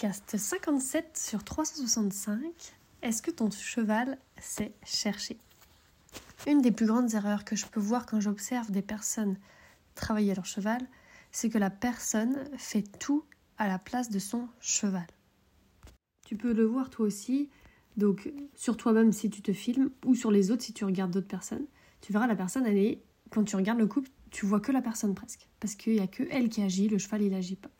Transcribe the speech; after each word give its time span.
podcast 0.00 0.36
57 0.36 1.18
sur 1.18 1.42
365. 1.42 2.52
Est-ce 3.02 3.20
que 3.20 3.32
ton 3.32 3.50
cheval 3.50 4.16
sait 4.40 4.72
chercher? 4.84 5.36
Une 6.46 6.62
des 6.62 6.70
plus 6.70 6.86
grandes 6.86 7.14
erreurs 7.14 7.44
que 7.44 7.56
je 7.56 7.66
peux 7.66 7.80
voir 7.80 8.06
quand 8.06 8.20
j'observe 8.20 8.70
des 8.70 8.80
personnes 8.80 9.36
travailler 9.96 10.36
leur 10.36 10.44
cheval, 10.44 10.86
c'est 11.32 11.50
que 11.50 11.58
la 11.58 11.70
personne 11.70 12.38
fait 12.56 12.84
tout 13.00 13.24
à 13.56 13.66
la 13.66 13.80
place 13.80 14.08
de 14.08 14.20
son 14.20 14.46
cheval. 14.60 15.08
Tu 16.24 16.36
peux 16.36 16.52
le 16.52 16.64
voir 16.64 16.90
toi 16.90 17.04
aussi, 17.04 17.50
donc 17.96 18.32
sur 18.54 18.76
toi-même 18.76 19.10
si 19.10 19.30
tu 19.30 19.42
te 19.42 19.52
filmes, 19.52 19.90
ou 20.06 20.14
sur 20.14 20.30
les 20.30 20.52
autres 20.52 20.62
si 20.62 20.72
tu 20.72 20.84
regardes 20.84 21.10
d'autres 21.10 21.26
personnes. 21.26 21.66
Tu 22.02 22.12
verras 22.12 22.28
la 22.28 22.36
personne, 22.36 22.66
elle 22.66 22.78
est, 22.78 23.02
quand 23.30 23.42
tu 23.42 23.56
regardes 23.56 23.80
le 23.80 23.88
couple, 23.88 24.10
tu 24.30 24.46
vois 24.46 24.60
que 24.60 24.70
la 24.70 24.80
personne 24.80 25.16
presque. 25.16 25.48
Parce 25.58 25.74
qu'il 25.74 25.94
n'y 25.94 26.00
a 26.00 26.06
que 26.06 26.22
elle 26.30 26.50
qui 26.50 26.62
agit, 26.62 26.88
le 26.88 26.98
cheval 26.98 27.22
il 27.22 27.34
agit 27.34 27.56
pas. 27.56 27.70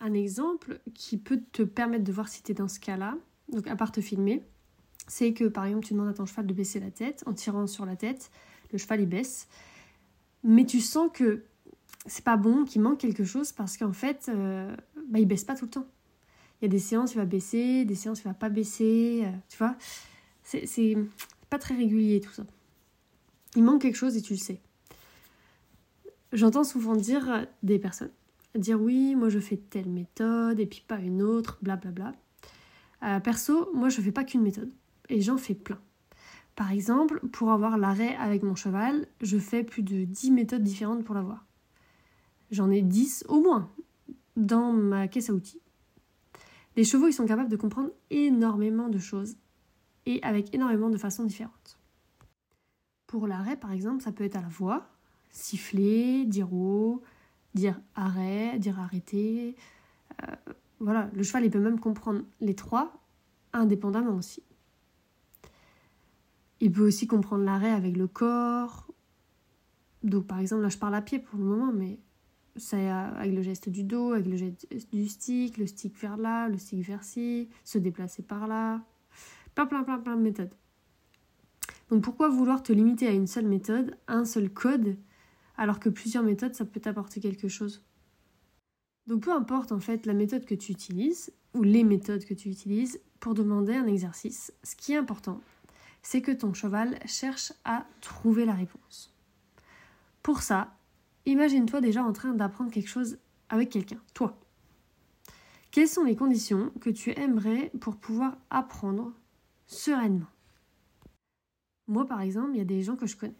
Un 0.00 0.12
exemple 0.12 0.80
qui 0.94 1.16
peut 1.16 1.40
te 1.52 1.62
permettre 1.62 2.04
de 2.04 2.12
voir 2.12 2.28
si 2.28 2.42
tu 2.42 2.52
es 2.52 2.54
dans 2.54 2.68
ce 2.68 2.78
cas-là, 2.80 3.16
donc 3.50 3.66
à 3.66 3.76
part 3.76 3.92
te 3.92 4.00
filmer, 4.00 4.42
c'est 5.08 5.32
que 5.32 5.44
par 5.44 5.64
exemple 5.64 5.86
tu 5.86 5.94
demandes 5.94 6.08
à 6.08 6.14
ton 6.14 6.26
cheval 6.26 6.46
de 6.46 6.52
baisser 6.52 6.80
la 6.80 6.90
tête, 6.90 7.22
en 7.26 7.32
tirant 7.32 7.66
sur 7.66 7.86
la 7.86 7.96
tête, 7.96 8.30
le 8.72 8.78
cheval 8.78 9.00
il 9.00 9.06
baisse, 9.06 9.48
mais 10.44 10.66
tu 10.66 10.80
sens 10.80 11.10
que 11.12 11.44
c'est 12.04 12.24
pas 12.24 12.36
bon, 12.36 12.64
qu'il 12.64 12.82
manque 12.82 12.98
quelque 12.98 13.24
chose 13.24 13.52
parce 13.52 13.76
qu'en 13.76 13.92
fait 13.92 14.28
euh, 14.28 14.76
bah, 15.08 15.18
il 15.18 15.26
baisse 15.26 15.44
pas 15.44 15.54
tout 15.54 15.64
le 15.64 15.70
temps. 15.70 15.86
Il 16.60 16.66
y 16.66 16.68
a 16.68 16.68
des 16.68 16.78
séances 16.78 17.14
il 17.14 17.16
va 17.16 17.24
baisser, 17.24 17.84
des 17.84 17.94
séances 17.94 18.20
il 18.20 18.24
va 18.24 18.34
pas 18.34 18.48
baisser, 18.48 19.22
euh, 19.24 19.30
tu 19.48 19.56
vois, 19.56 19.76
c'est 20.42 20.96
pas 21.48 21.58
très 21.58 21.74
régulier 21.74 22.20
tout 22.20 22.32
ça. 22.32 22.44
Il 23.54 23.64
manque 23.64 23.82
quelque 23.82 23.96
chose 23.96 24.16
et 24.16 24.22
tu 24.22 24.34
le 24.34 24.38
sais. 24.38 24.60
J'entends 26.32 26.64
souvent 26.64 26.96
dire 26.96 27.46
des 27.62 27.78
personnes 27.78 28.10
dire 28.58 28.80
oui, 28.80 29.14
moi 29.14 29.28
je 29.28 29.38
fais 29.38 29.56
telle 29.56 29.88
méthode 29.88 30.60
et 30.60 30.66
puis 30.66 30.84
pas 30.86 30.98
une 30.98 31.22
autre, 31.22 31.58
blablabla. 31.62 32.04
Bla 32.04 32.12
bla. 33.00 33.16
Euh, 33.16 33.20
perso, 33.20 33.70
moi 33.74 33.88
je 33.88 34.00
fais 34.00 34.12
pas 34.12 34.24
qu'une 34.24 34.42
méthode 34.42 34.72
et 35.08 35.20
j'en 35.20 35.36
fais 35.36 35.54
plein. 35.54 35.78
Par 36.54 36.72
exemple, 36.72 37.20
pour 37.28 37.52
avoir 37.52 37.76
l'arrêt 37.76 38.16
avec 38.16 38.42
mon 38.42 38.54
cheval, 38.54 39.06
je 39.20 39.38
fais 39.38 39.62
plus 39.62 39.82
de 39.82 40.04
10 40.04 40.30
méthodes 40.30 40.62
différentes 40.62 41.04
pour 41.04 41.14
l'avoir. 41.14 41.44
J'en 42.50 42.70
ai 42.70 42.80
10 42.80 43.24
au 43.28 43.40
moins 43.40 43.70
dans 44.36 44.72
ma 44.72 45.08
caisse 45.08 45.28
à 45.28 45.34
outils. 45.34 45.60
Les 46.76 46.84
chevaux, 46.84 47.08
ils 47.08 47.12
sont 47.12 47.26
capables 47.26 47.50
de 47.50 47.56
comprendre 47.56 47.90
énormément 48.10 48.88
de 48.88 48.98
choses 48.98 49.36
et 50.06 50.22
avec 50.22 50.54
énormément 50.54 50.88
de 50.88 50.98
façons 50.98 51.24
différentes. 51.24 51.78
Pour 53.06 53.26
l'arrêt, 53.26 53.56
par 53.56 53.72
exemple, 53.72 54.02
ça 54.02 54.12
peut 54.12 54.24
être 54.24 54.36
à 54.36 54.42
la 54.42 54.48
voix, 54.48 54.88
siffler, 55.30 56.24
dire 56.24 56.52
haut, 56.52 57.02
dire 57.56 57.80
arrêt, 57.94 58.58
dire 58.58 58.78
arrêter. 58.78 59.56
Euh, 60.22 60.36
voilà, 60.78 61.10
le 61.12 61.22
cheval, 61.22 61.44
il 61.44 61.50
peut 61.50 61.58
même 61.58 61.80
comprendre 61.80 62.22
les 62.40 62.54
trois 62.54 62.92
indépendamment 63.52 64.14
aussi. 64.14 64.42
Il 66.60 66.70
peut 66.70 66.86
aussi 66.86 67.06
comprendre 67.06 67.44
l'arrêt 67.44 67.70
avec 67.70 67.96
le 67.96 68.06
corps. 68.06 68.86
Donc, 70.02 70.26
par 70.26 70.38
exemple, 70.38 70.62
là, 70.62 70.68
je 70.68 70.78
parle 70.78 70.94
à 70.94 71.02
pied 71.02 71.18
pour 71.18 71.38
le 71.38 71.44
moment, 71.44 71.72
mais 71.72 71.98
c'est 72.56 72.88
avec 72.88 73.32
le 73.32 73.42
geste 73.42 73.68
du 73.68 73.82
dos, 73.82 74.12
avec 74.12 74.26
le 74.26 74.36
geste 74.36 74.66
du 74.92 75.08
stick, 75.08 75.58
le 75.58 75.66
stick 75.66 75.98
vers 75.98 76.16
là, 76.16 76.48
le 76.48 76.58
stick 76.58 76.86
vers 76.86 77.04
ci, 77.04 77.48
se 77.64 77.78
déplacer 77.78 78.22
par 78.22 78.46
là. 78.46 78.82
Plein, 79.54 79.66
plein, 79.66 79.82
plein, 79.82 79.98
plein 79.98 80.16
de 80.16 80.22
méthodes. 80.22 80.54
Donc, 81.90 82.02
pourquoi 82.02 82.28
vouloir 82.28 82.62
te 82.62 82.72
limiter 82.72 83.06
à 83.06 83.12
une 83.12 83.26
seule 83.26 83.46
méthode, 83.46 83.96
un 84.08 84.24
seul 84.24 84.50
code 84.50 84.96
alors 85.56 85.80
que 85.80 85.88
plusieurs 85.88 86.22
méthodes, 86.22 86.54
ça 86.54 86.64
peut 86.64 86.80
t'apporter 86.80 87.20
quelque 87.20 87.48
chose. 87.48 87.84
Donc 89.06 89.22
peu 89.22 89.32
importe 89.32 89.72
en 89.72 89.80
fait 89.80 90.06
la 90.06 90.14
méthode 90.14 90.44
que 90.44 90.54
tu 90.54 90.72
utilises, 90.72 91.32
ou 91.54 91.62
les 91.62 91.84
méthodes 91.84 92.24
que 92.24 92.34
tu 92.34 92.48
utilises, 92.48 93.00
pour 93.20 93.34
demander 93.34 93.74
un 93.74 93.86
exercice, 93.86 94.52
ce 94.62 94.76
qui 94.76 94.92
est 94.92 94.96
important, 94.96 95.40
c'est 96.02 96.22
que 96.22 96.32
ton 96.32 96.52
cheval 96.52 96.98
cherche 97.06 97.52
à 97.64 97.86
trouver 98.00 98.44
la 98.44 98.52
réponse. 98.52 99.14
Pour 100.22 100.42
ça, 100.42 100.74
imagine-toi 101.24 101.80
déjà 101.80 102.02
en 102.02 102.12
train 102.12 102.34
d'apprendre 102.34 102.70
quelque 102.70 102.88
chose 102.88 103.18
avec 103.48 103.70
quelqu'un, 103.70 104.00
toi. 104.12 104.38
Quelles 105.70 105.88
sont 105.88 106.04
les 106.04 106.16
conditions 106.16 106.70
que 106.80 106.90
tu 106.90 107.10
aimerais 107.18 107.70
pour 107.80 107.96
pouvoir 107.96 108.36
apprendre 108.50 109.12
sereinement? 109.66 110.26
Moi 111.86 112.06
par 112.06 112.20
exemple, 112.20 112.50
il 112.54 112.58
y 112.58 112.62
a 112.62 112.64
des 112.64 112.82
gens 112.82 112.96
que 112.96 113.06
je 113.06 113.16
connais 113.16 113.34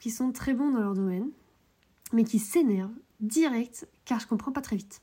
qui 0.00 0.10
sont 0.10 0.32
très 0.32 0.54
bons 0.54 0.70
dans 0.70 0.80
leur 0.80 0.94
domaine, 0.94 1.30
mais 2.12 2.24
qui 2.24 2.38
s'énerve 2.38 2.92
direct 3.20 3.88
car 4.04 4.20
je 4.20 4.26
comprends 4.26 4.52
pas 4.52 4.60
très 4.60 4.76
vite. 4.76 5.02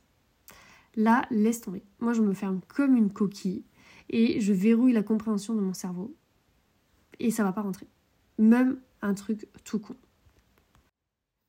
Là, 0.96 1.26
laisse 1.30 1.62
tomber. 1.62 1.84
Moi, 2.00 2.14
je 2.14 2.22
me 2.22 2.34
ferme 2.34 2.62
comme 2.68 2.96
une 2.96 3.12
coquille 3.12 3.66
et 4.10 4.40
je 4.40 4.54
verrouille 4.54 4.94
la 4.94 5.04
compréhension 5.04 5.54
de 5.54 5.62
mon 5.62 5.74
cerveau 5.74 6.16
et 7.20 7.32
ça 7.32 7.44
va 7.44 7.52
pas 7.52 7.62
rentrer. 7.62 7.88
Même 8.38 8.80
un 9.02 9.14
truc 9.14 9.48
tout 9.64 9.80
con. 9.80 9.96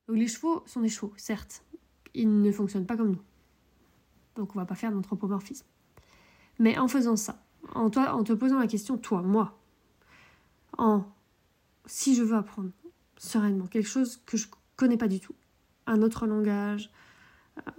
Les 0.09 0.27
chevaux 0.27 0.63
sont 0.65 0.81
des 0.81 0.89
chevaux, 0.89 1.13
certes. 1.17 1.63
Ils 2.13 2.41
ne 2.41 2.51
fonctionnent 2.51 2.85
pas 2.85 2.97
comme 2.97 3.11
nous. 3.11 3.21
Donc 4.35 4.55
on 4.55 4.59
va 4.59 4.65
pas 4.65 4.75
faire 4.75 4.91
d'anthropomorphisme. 4.91 5.65
Mais 6.59 6.77
en 6.77 6.87
faisant 6.87 7.15
ça, 7.15 7.43
en, 7.73 7.89
toi, 7.89 8.13
en 8.13 8.23
te 8.23 8.33
posant 8.33 8.59
la 8.59 8.67
question, 8.67 8.97
toi, 8.97 9.21
moi, 9.21 9.59
en 10.77 11.05
si 11.85 12.15
je 12.15 12.23
veux 12.23 12.35
apprendre 12.35 12.71
sereinement 13.17 13.67
quelque 13.67 13.87
chose 13.87 14.17
que 14.25 14.37
je 14.37 14.47
connais 14.75 14.97
pas 14.97 15.07
du 15.07 15.19
tout, 15.19 15.35
un 15.87 16.01
autre 16.01 16.27
langage, 16.27 16.91
euh, 17.57 17.71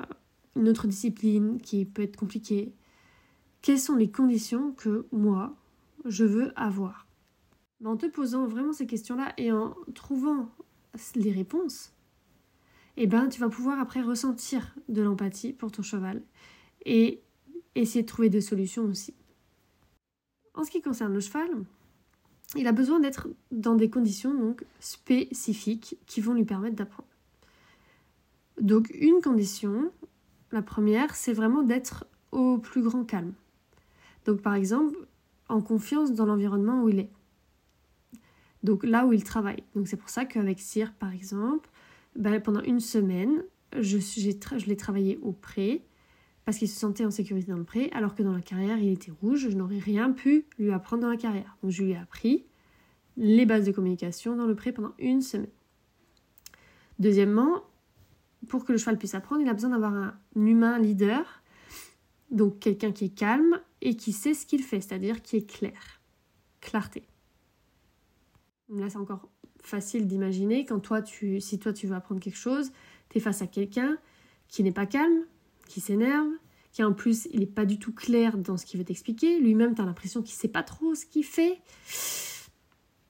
une 0.56 0.68
autre 0.68 0.86
discipline 0.86 1.60
qui 1.60 1.84
peut 1.84 2.02
être 2.02 2.16
compliquée. 2.16 2.74
Quelles 3.62 3.78
sont 3.78 3.96
les 3.96 4.10
conditions 4.10 4.72
que 4.72 5.06
moi, 5.12 5.56
je 6.04 6.24
veux 6.24 6.52
avoir? 6.56 7.06
En 7.84 7.96
te 7.96 8.06
posant 8.06 8.46
vraiment 8.46 8.72
ces 8.72 8.86
questions-là 8.86 9.32
et 9.36 9.52
en 9.52 9.76
trouvant 9.94 10.50
les 11.14 11.30
réponses, 11.30 11.92
eh 12.96 13.06
ben, 13.06 13.28
tu 13.28 13.40
vas 13.40 13.48
pouvoir 13.48 13.78
après 13.78 14.00
ressentir 14.00 14.74
de 14.88 15.02
l'empathie 15.02 15.52
pour 15.52 15.70
ton 15.70 15.82
cheval 15.82 16.22
et 16.84 17.22
essayer 17.76 18.02
de 18.02 18.08
trouver 18.08 18.28
des 18.28 18.40
solutions 18.40 18.84
aussi. 18.84 19.14
En 20.54 20.64
ce 20.64 20.70
qui 20.70 20.82
concerne 20.82 21.14
le 21.14 21.20
cheval, 21.20 21.48
il 22.56 22.66
a 22.66 22.72
besoin 22.72 22.98
d'être 22.98 23.28
dans 23.52 23.76
des 23.76 23.90
conditions 23.90 24.34
donc 24.34 24.64
spécifiques 24.80 25.96
qui 26.06 26.20
vont 26.20 26.34
lui 26.34 26.44
permettre 26.44 26.74
d'apprendre. 26.74 27.08
Donc 28.60 28.90
une 28.90 29.20
condition, 29.22 29.90
la 30.52 30.62
première, 30.62 31.14
c'est 31.14 31.32
vraiment 31.32 31.62
d'être 31.62 32.06
au 32.32 32.58
plus 32.58 32.82
grand 32.82 33.04
calme. 33.04 33.32
Donc 34.24 34.42
par 34.42 34.54
exemple, 34.54 34.96
en 35.48 35.60
confiance 35.60 36.12
dans 36.12 36.26
l'environnement 36.26 36.82
où 36.82 36.88
il 36.88 37.00
est. 37.00 37.10
Donc 38.62 38.84
là 38.84 39.06
où 39.06 39.12
il 39.12 39.24
travaille. 39.24 39.62
Donc 39.74 39.88
c'est 39.88 39.96
pour 39.96 40.10
ça 40.10 40.24
qu'avec 40.24 40.60
Cyr, 40.60 40.92
par 40.92 41.12
exemple, 41.12 41.68
ben, 42.16 42.40
pendant 42.40 42.62
une 42.62 42.80
semaine, 42.80 43.44
je, 43.78 43.98
je 43.98 44.66
l'ai 44.66 44.76
travaillé 44.76 45.18
au 45.22 45.32
pré, 45.32 45.84
parce 46.44 46.58
qu'il 46.58 46.68
se 46.68 46.78
sentait 46.78 47.04
en 47.04 47.10
sécurité 47.10 47.50
dans 47.50 47.58
le 47.58 47.64
pré, 47.64 47.90
alors 47.92 48.14
que 48.14 48.22
dans 48.22 48.32
la 48.32 48.40
carrière, 48.40 48.78
il 48.78 48.90
était 48.90 49.12
rouge, 49.22 49.48
je 49.50 49.56
n'aurais 49.56 49.78
rien 49.78 50.10
pu 50.12 50.46
lui 50.58 50.72
apprendre 50.72 51.02
dans 51.02 51.10
la 51.10 51.16
carrière. 51.16 51.56
Donc 51.62 51.72
je 51.72 51.82
lui 51.82 51.92
ai 51.92 51.96
appris 51.96 52.44
les 53.18 53.46
bases 53.46 53.66
de 53.66 53.72
communication 53.72 54.34
dans 54.34 54.46
le 54.46 54.54
pré 54.54 54.72
pendant 54.72 54.94
une 54.98 55.20
semaine. 55.20 55.50
Deuxièmement, 56.98 57.62
pour 58.48 58.64
que 58.64 58.72
le 58.72 58.78
cheval 58.78 58.98
puisse 58.98 59.14
apprendre, 59.14 59.42
il 59.42 59.48
a 59.48 59.54
besoin 59.54 59.70
d'avoir 59.70 59.94
un 59.94 60.18
humain 60.34 60.78
leader, 60.78 61.42
donc 62.30 62.58
quelqu'un 62.58 62.92
qui 62.92 63.06
est 63.06 63.14
calme 63.14 63.60
et 63.80 63.96
qui 63.96 64.12
sait 64.12 64.34
ce 64.34 64.46
qu'il 64.46 64.62
fait, 64.62 64.80
c'est-à-dire 64.80 65.22
qui 65.22 65.36
est 65.36 65.48
clair, 65.48 66.00
clarté. 66.60 67.04
Là, 68.70 68.90
c'est 68.90 68.98
encore 68.98 69.28
facile 69.62 70.06
d'imaginer 70.06 70.64
quand 70.64 70.80
toi, 70.80 71.02
tu, 71.02 71.40
si 71.40 71.58
toi 71.58 71.72
tu 71.72 71.86
veux 71.86 71.94
apprendre 71.94 72.20
quelque 72.20 72.36
chose, 72.36 72.72
tu 73.08 73.18
es 73.18 73.20
face 73.20 73.42
à 73.42 73.46
quelqu'un 73.46 73.98
qui 74.48 74.62
n'est 74.62 74.72
pas 74.72 74.86
calme, 74.86 75.24
qui 75.68 75.80
s'énerve, 75.80 76.28
qui 76.72 76.82
en 76.82 76.92
plus 76.92 77.28
il 77.32 77.40
n'est 77.40 77.46
pas 77.46 77.64
du 77.64 77.78
tout 77.78 77.92
clair 77.92 78.36
dans 78.38 78.56
ce 78.56 78.66
qu'il 78.66 78.78
veut 78.78 78.84
t'expliquer, 78.84 79.40
lui-même 79.40 79.74
tu 79.74 79.82
as 79.82 79.84
l'impression 79.84 80.22
qu'il 80.22 80.34
sait 80.34 80.48
pas 80.48 80.62
trop 80.62 80.94
ce 80.94 81.06
qu'il 81.06 81.24
fait. 81.24 81.58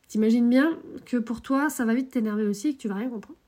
T'imagines 0.09 0.49
bien 0.49 0.79
que 1.05 1.17
pour 1.17 1.43
toi 1.43 1.71
ça 1.71 1.85
va 1.85 1.95
vite 1.95 2.11
t'énerver 2.11 2.47
aussi 2.47 2.69
et 2.69 2.75
que 2.75 2.81
tu 2.81 2.89
vas 2.89 2.97
rien 2.97 3.11
comprendre. 3.11 3.39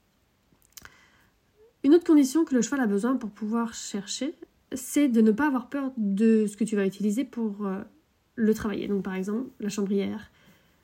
Une 1.83 1.95
autre 1.95 2.05
condition 2.05 2.45
que 2.45 2.55
le 2.55 2.63
cheval 2.63 2.81
a 2.81 2.87
besoin 2.87 3.17
pour 3.17 3.31
pouvoir 3.31 3.73
chercher, 3.73 4.35
c'est 4.73 5.09
de 5.09 5.21
ne 5.21 5.33
pas 5.33 5.47
avoir 5.47 5.69
peur 5.69 5.93
de 5.97 6.47
ce 6.47 6.57
que 6.57 6.65
tu 6.65 6.77
vas 6.77 6.87
utiliser 6.87 7.25
pour 7.25 7.67
euh, 7.67 7.81
le 8.37 8.55
travailler. 8.55 8.87
Donc 8.87 9.03
par 9.03 9.15
exemple 9.15 9.49
la 9.61 9.69
chambrière, 9.69 10.31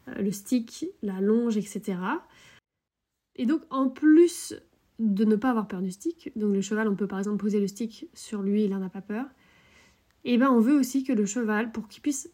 euh, 0.09 0.23
le 0.23 0.31
stick, 0.31 0.87
la 1.03 1.21
longe, 1.21 1.57
etc. 1.57 1.99
Et 3.37 3.45
donc 3.47 3.63
en 3.71 3.89
plus 3.89 4.55
de 4.99 5.25
ne 5.25 5.37
pas 5.37 5.51
avoir 5.51 5.69
peur 5.69 5.83
du 5.83 5.91
stick, 5.91 6.33
donc 6.37 6.55
le 6.55 6.63
cheval, 6.63 6.89
on 6.89 6.97
peut 6.97 7.07
par 7.07 7.19
exemple 7.19 7.37
poser 7.37 7.61
le 7.61 7.69
stick 7.69 8.09
sur 8.15 8.41
lui, 8.41 8.65
il 8.65 8.71
n'en 8.71 8.83
a 8.83 8.89
pas 8.89 9.03
peur. 9.03 9.27
Et 10.25 10.39
bien 10.39 10.51
on 10.51 10.61
veut 10.61 10.79
aussi 10.79 11.05
que 11.05 11.13
le 11.13 11.27
cheval, 11.27 11.71
pour 11.73 11.89
qu'il 11.89 12.01
puisse 12.01 12.31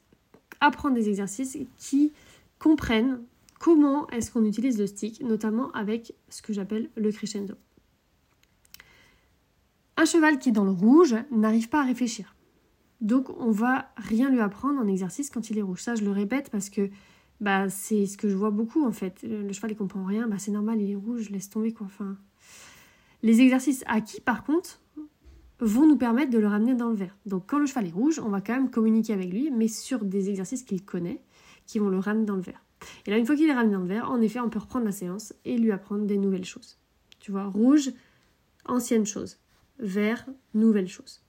apprendre 0.61 0.94
des 0.94 1.08
exercices 1.08 1.58
qui 1.76 2.12
comprennent 2.61 3.20
comment 3.58 4.08
est-ce 4.11 4.31
qu'on 4.31 4.44
utilise 4.44 4.79
le 4.79 4.87
stick, 4.87 5.20
notamment 5.23 5.73
avec 5.73 6.15
ce 6.29 6.41
que 6.41 6.53
j'appelle 6.53 6.88
le 6.94 7.11
crescendo. 7.11 7.55
Un 10.02 10.04
cheval 10.04 10.40
qui 10.40 10.49
est 10.49 10.52
dans 10.52 10.64
le 10.64 10.72
rouge 10.72 11.14
n'arrive 11.31 11.69
pas 11.69 11.81
à 11.81 11.84
réfléchir. 11.84 12.34
Donc 13.00 13.31
on 13.38 13.52
va 13.52 13.93
rien 13.96 14.31
lui 14.31 14.40
apprendre 14.40 14.81
en 14.81 14.88
exercice 14.88 15.31
quand 15.31 15.49
il 15.49 15.58
est 15.58 15.62
rouge. 15.62 15.81
Ça, 15.81 15.94
je 15.94 16.02
le 16.02 16.10
répète 16.10 16.50
parce 16.50 16.70
que 16.70 16.90
bah, 17.40 17.69
c'est 17.69 18.06
ce 18.06 18.16
que 18.16 18.28
je 18.28 18.34
vois 18.34 18.50
beaucoup 18.50 18.84
en 18.84 18.90
fait. 18.90 19.22
Le, 19.22 19.52
cheval 19.52 19.70
il 19.70 19.76
comprend 19.76 20.04
rien, 20.04 20.26
bah, 20.26 20.38
c'est 20.40 20.50
normal, 20.50 20.82
il 20.82 20.90
est 20.90 20.96
rouge, 20.96 21.31
laisse 21.31 21.49
tomber 21.49 21.72
quoi. 21.72 21.87
Enfin, 21.87 22.16
les 23.22 23.43
exercices 23.43 23.84
acquis 23.87 24.20
par 24.20 24.43
contre 24.43 24.81
vont 25.60 25.87
nous 25.87 25.96
permettre 25.96 26.32
de 26.32 26.38
le 26.38 26.48
ramener 26.48 26.75
dans 26.75 26.88
le 26.88 26.96
vert. 26.96 27.16
Donc 27.25 27.44
quand 27.46 27.60
le 27.60 27.66
cheval 27.66 27.87
est 27.87 27.93
rouge, 27.93 28.19
on 28.19 28.28
va 28.28 28.40
quand 28.40 28.55
même 28.55 28.70
communiquer 28.70 29.12
avec 29.12 29.31
lui, 29.31 29.52
mais 29.52 29.69
sur 29.69 30.05
des 30.05 30.31
exercices 30.31 30.64
qu'il 30.64 30.84
connaît, 30.84 31.22
qui 31.69 31.78
vont 31.78 31.90
le 31.90 32.00
ramener 32.00 32.26
dans 32.26 32.34
le 32.34 32.43
vert. 32.43 32.64
Et 33.06 33.12
là, 33.12 33.19
une 33.19 33.26
fois 33.26 33.37
qu'il 33.37 33.48
est 33.48 33.55
ramené 33.55 33.75
dans 33.75 33.82
le 33.82 33.87
vert, 33.87 34.10
en 34.10 34.20
effet, 34.20 34.40
on 34.40 34.50
peut 34.50 34.58
reprendre 34.58 34.84
la 34.84 34.90
séance 34.90 35.32
et 35.44 35.56
lui 35.58 35.70
apprendre 35.70 36.06
des 36.06 36.19
nouvelles 36.19 36.44
choses. 36.44 36.81
Tu 37.20 37.31
vois, 37.31 37.44
rouge, 37.44 37.93
ancienne 38.66 39.06
chose. 39.06 39.38
Vert, 39.82 40.25
nouvelle 40.55 40.87
chose. 40.87 41.23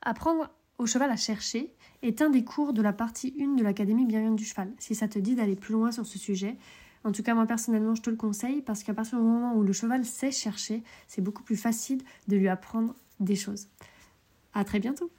Apprendre 0.00 0.50
au 0.78 0.86
cheval 0.86 1.10
à 1.10 1.16
chercher 1.16 1.74
est 2.00 2.22
un 2.22 2.30
des 2.30 2.44
cours 2.44 2.72
de 2.72 2.80
la 2.80 2.94
partie 2.94 3.36
1 3.38 3.56
de 3.56 3.62
l'Académie 3.62 4.06
bienveillante 4.06 4.36
du 4.36 4.44
cheval. 4.46 4.72
Si 4.78 4.94
ça 4.94 5.06
te 5.06 5.18
dit 5.18 5.34
d'aller 5.34 5.54
plus 5.54 5.74
loin 5.74 5.92
sur 5.92 6.06
ce 6.06 6.18
sujet, 6.18 6.56
en 7.04 7.12
tout 7.12 7.22
cas 7.22 7.34
moi 7.34 7.44
personnellement 7.44 7.94
je 7.94 8.00
te 8.00 8.08
le 8.08 8.16
conseille 8.16 8.62
parce 8.62 8.82
qu'à 8.82 8.94
partir 8.94 9.18
du 9.18 9.24
moment 9.24 9.54
où 9.54 9.62
le 9.62 9.72
cheval 9.74 10.06
sait 10.06 10.30
chercher, 10.30 10.82
c'est 11.08 11.20
beaucoup 11.20 11.42
plus 11.42 11.56
facile 11.56 12.02
de 12.26 12.36
lui 12.36 12.48
apprendre 12.48 12.94
des 13.20 13.36
choses. 13.36 13.68
À 14.54 14.64
très 14.64 14.80
bientôt 14.80 15.10